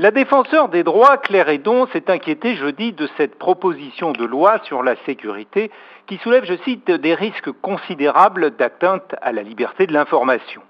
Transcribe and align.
La 0.00 0.10
défenseur 0.10 0.70
des 0.70 0.82
droits, 0.82 1.18
Claire 1.18 1.50
Edon, 1.50 1.86
s'est 1.88 2.10
inquiétée 2.10 2.54
jeudi 2.54 2.94
de 2.94 3.06
cette 3.18 3.38
proposition 3.38 4.12
de 4.12 4.24
loi 4.24 4.58
sur 4.64 4.82
la 4.82 4.96
sécurité 5.04 5.70
qui 6.06 6.16
soulève, 6.16 6.46
je 6.46 6.56
cite, 6.64 6.90
des 6.90 7.12
risques 7.12 7.52
considérables 7.60 8.56
d'atteinte 8.56 9.14
à 9.20 9.30
la 9.30 9.42
liberté 9.42 9.86
de 9.86 9.92
l'information. 9.92 10.62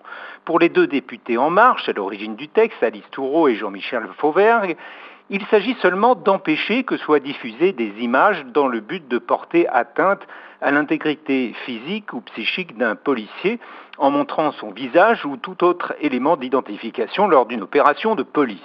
Pour 0.44 0.58
les 0.58 0.68
deux 0.68 0.88
députés 0.88 1.38
En 1.38 1.48
Marche, 1.48 1.88
à 1.88 1.92
l'origine 1.92 2.34
du 2.34 2.48
texte, 2.48 2.82
Alice 2.82 3.08
Toureau 3.12 3.46
et 3.46 3.54
Jean-Michel 3.54 4.02
Fauvergue, 4.18 4.76
il 5.28 5.46
s'agit 5.46 5.76
seulement 5.80 6.16
d'empêcher 6.16 6.82
que 6.82 6.96
soient 6.96 7.20
diffusées 7.20 7.72
des 7.72 7.92
images 8.00 8.44
dans 8.46 8.66
le 8.66 8.80
but 8.80 9.06
de 9.06 9.18
porter 9.18 9.68
atteinte 9.68 10.26
à 10.60 10.72
l'intégrité 10.72 11.54
physique 11.66 12.12
ou 12.14 12.20
psychique 12.22 12.76
d'un 12.76 12.96
policier 12.96 13.60
en 13.96 14.10
montrant 14.10 14.50
son 14.50 14.72
visage 14.72 15.24
ou 15.24 15.36
tout 15.36 15.62
autre 15.62 15.94
élément 16.00 16.36
d'identification 16.36 17.28
lors 17.28 17.46
d'une 17.46 17.62
opération 17.62 18.16
de 18.16 18.24
police. 18.24 18.58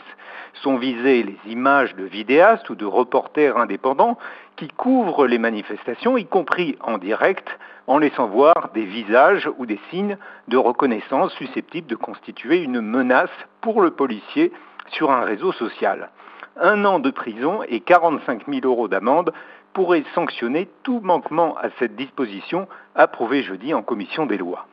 Sont 0.61 0.77
visées 0.77 1.23
les 1.23 1.37
images 1.51 1.95
de 1.95 2.03
vidéastes 2.03 2.69
ou 2.69 2.75
de 2.75 2.85
reporters 2.85 3.57
indépendants 3.57 4.17
qui 4.55 4.67
couvrent 4.69 5.27
les 5.27 5.37
manifestations, 5.37 6.17
y 6.17 6.25
compris 6.25 6.77
en 6.81 6.97
direct, 6.97 7.47
en 7.87 7.97
laissant 7.97 8.27
voir 8.27 8.71
des 8.73 8.85
visages 8.85 9.49
ou 9.57 9.65
des 9.65 9.79
signes 9.89 10.17
de 10.47 10.57
reconnaissance 10.57 11.33
susceptibles 11.33 11.87
de 11.87 11.95
constituer 11.95 12.63
une 12.63 12.81
menace 12.81 13.29
pour 13.61 13.81
le 13.81 13.91
policier 13.91 14.51
sur 14.91 15.11
un 15.11 15.21
réseau 15.21 15.51
social 15.51 16.09
un 16.57 16.85
an 16.85 16.99
de 16.99 17.11
prison 17.11 17.61
et 17.67 17.81
45 17.81 18.47
000 18.47 18.61
euros 18.63 18.87
d'amende 18.87 19.33
pourraient 19.73 20.05
sanctionner 20.13 20.69
tout 20.83 21.01
manquement 21.01 21.57
à 21.57 21.69
cette 21.79 21.95
disposition 21.95 22.67
approuvée 22.95 23.43
jeudi 23.43 23.73
en 23.73 23.83
commission 23.83 24.25
des 24.25 24.37
lois. 24.37 24.67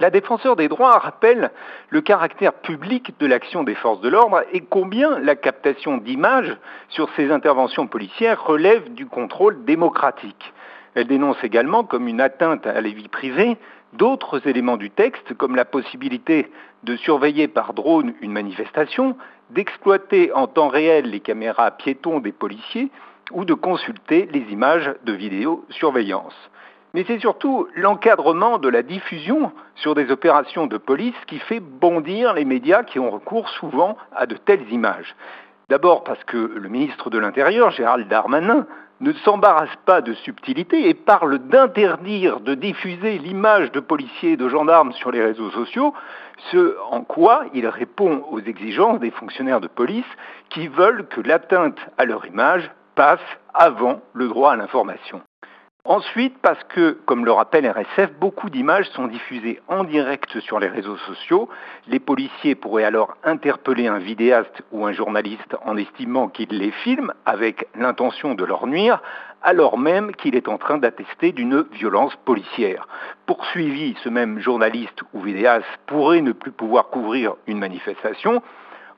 La 0.00 0.10
défenseur 0.10 0.54
des 0.54 0.68
droits 0.68 0.98
rappelle 0.98 1.50
le 1.90 2.00
caractère 2.00 2.52
public 2.52 3.14
de 3.18 3.26
l'action 3.26 3.64
des 3.64 3.74
forces 3.74 4.00
de 4.00 4.08
l'ordre 4.08 4.44
et 4.52 4.60
combien 4.60 5.18
la 5.18 5.34
captation 5.34 5.96
d'images 5.96 6.56
sur 6.88 7.10
ces 7.16 7.32
interventions 7.32 7.88
policières 7.88 8.44
relève 8.44 8.92
du 8.94 9.06
contrôle 9.06 9.64
démocratique. 9.64 10.52
Elle 10.94 11.08
dénonce 11.08 11.42
également 11.42 11.82
comme 11.82 12.06
une 12.06 12.20
atteinte 12.20 12.66
à 12.66 12.80
la 12.80 12.88
vie 12.90 13.08
privée 13.08 13.56
d'autres 13.92 14.46
éléments 14.46 14.76
du 14.76 14.90
texte, 14.90 15.34
comme 15.34 15.56
la 15.56 15.64
possibilité 15.64 16.50
de 16.84 16.94
surveiller 16.96 17.48
par 17.48 17.74
drone 17.74 18.14
une 18.20 18.32
manifestation, 18.32 19.16
d'exploiter 19.50 20.32
en 20.32 20.46
temps 20.46 20.68
réel 20.68 21.10
les 21.10 21.20
caméras 21.20 21.72
piétons 21.72 22.20
des 22.20 22.32
policiers 22.32 22.90
ou 23.32 23.44
de 23.44 23.54
consulter 23.54 24.28
les 24.32 24.44
images 24.52 24.92
de 25.04 25.12
vidéosurveillance. 25.12 26.36
Mais 26.98 27.04
c'est 27.06 27.20
surtout 27.20 27.68
l'encadrement 27.76 28.58
de 28.58 28.68
la 28.68 28.82
diffusion 28.82 29.52
sur 29.76 29.94
des 29.94 30.10
opérations 30.10 30.66
de 30.66 30.78
police 30.78 31.14
qui 31.28 31.38
fait 31.38 31.60
bondir 31.60 32.34
les 32.34 32.44
médias 32.44 32.82
qui 32.82 32.98
ont 32.98 33.08
recours 33.08 33.48
souvent 33.50 33.96
à 34.16 34.26
de 34.26 34.34
telles 34.34 34.68
images. 34.72 35.14
D'abord 35.68 36.02
parce 36.02 36.24
que 36.24 36.36
le 36.36 36.68
ministre 36.68 37.08
de 37.08 37.18
l'Intérieur, 37.18 37.70
Gérald 37.70 38.08
Darmanin, 38.08 38.66
ne 38.98 39.12
s'embarrasse 39.12 39.76
pas 39.86 40.00
de 40.00 40.12
subtilité 40.12 40.88
et 40.88 40.94
parle 40.94 41.38
d'interdire 41.38 42.40
de 42.40 42.54
diffuser 42.54 43.18
l'image 43.18 43.70
de 43.70 43.78
policiers 43.78 44.32
et 44.32 44.36
de 44.36 44.48
gendarmes 44.48 44.92
sur 44.94 45.12
les 45.12 45.22
réseaux 45.22 45.52
sociaux, 45.52 45.94
ce 46.50 46.76
en 46.90 47.02
quoi 47.02 47.44
il 47.54 47.68
répond 47.68 48.24
aux 48.28 48.40
exigences 48.40 48.98
des 48.98 49.12
fonctionnaires 49.12 49.60
de 49.60 49.68
police 49.68 50.16
qui 50.48 50.66
veulent 50.66 51.06
que 51.06 51.20
l'atteinte 51.20 51.78
à 51.96 52.04
leur 52.04 52.26
image 52.26 52.68
passe 52.96 53.20
avant 53.54 54.00
le 54.14 54.26
droit 54.26 54.50
à 54.50 54.56
l'information. 54.56 55.22
Ensuite, 55.84 56.36
parce 56.42 56.62
que, 56.64 56.98
comme 57.06 57.24
le 57.24 57.32
rappelle 57.32 57.66
RSF, 57.66 58.12
beaucoup 58.20 58.50
d'images 58.50 58.90
sont 58.90 59.06
diffusées 59.06 59.58
en 59.68 59.84
direct 59.84 60.38
sur 60.40 60.60
les 60.60 60.66
réseaux 60.66 60.98
sociaux. 60.98 61.48
Les 61.86 61.98
policiers 61.98 62.54
pourraient 62.54 62.84
alors 62.84 63.16
interpeller 63.24 63.86
un 63.86 63.98
vidéaste 63.98 64.62
ou 64.70 64.84
un 64.84 64.92
journaliste 64.92 65.56
en 65.64 65.78
estimant 65.78 66.28
qu'il 66.28 66.50
les 66.50 66.72
filme 66.72 67.14
avec 67.24 67.68
l'intention 67.74 68.34
de 68.34 68.44
leur 68.44 68.66
nuire, 68.66 69.00
alors 69.40 69.78
même 69.78 70.14
qu'il 70.14 70.36
est 70.36 70.48
en 70.48 70.58
train 70.58 70.76
d'attester 70.76 71.32
d'une 71.32 71.62
violence 71.72 72.14
policière. 72.26 72.86
Poursuivi, 73.24 73.96
ce 74.04 74.10
même 74.10 74.40
journaliste 74.40 75.00
ou 75.14 75.22
vidéaste 75.22 75.64
pourrait 75.86 76.20
ne 76.20 76.32
plus 76.32 76.52
pouvoir 76.52 76.90
couvrir 76.90 77.36
une 77.46 77.58
manifestation. 77.58 78.42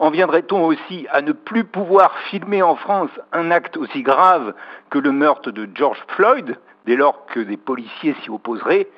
En 0.01 0.11
viendrait-on 0.11 0.65
aussi 0.65 1.07
à 1.13 1.23
ne 1.23 1.33
plus 1.33 1.63
pouvoir 1.63 2.19
filmer 2.31 2.63
en 2.63 2.75
France 2.75 3.11
un 3.33 3.53
acte 3.53 3.77
aussi 3.77 4.03
grave 4.03 4.55
que 4.89 4.99
le 4.99 5.13
meurtre 5.13 5.53
de 5.53 5.69
George 5.73 6.03
Floyd? 6.09 6.59
Dès 6.87 6.97
lors 6.97 7.27
que 7.27 7.41
des 7.41 7.57
policiers 7.57 8.15
s'y 8.23 8.31
opposeraient. 8.31 8.89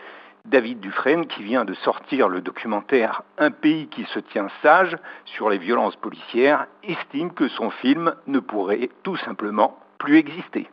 David 0.45 0.81
Dufresne, 0.81 1.27
qui 1.27 1.43
vient 1.43 1.65
de 1.65 1.75
sortir 1.75 2.29
le 2.29 2.41
documentaire 2.41 3.23
Un 3.39 3.53
pays 3.53 3.87
qui 3.87 4.05
se 4.07 4.19
tient 4.19 4.49
sage 4.61 4.97
sur 5.25 5.49
les 5.49 5.59
violences 5.59 5.97
policières, 5.97 6.67
estime 6.83 7.33
que 7.33 7.49
son 7.49 7.71
film 7.71 8.15
ne 8.27 8.41
pourrait 8.41 8.91
tout 9.05 9.17
simplement 9.17 9.79
plus 9.99 10.17
exister. 10.17 10.69